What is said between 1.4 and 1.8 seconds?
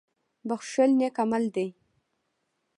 دی.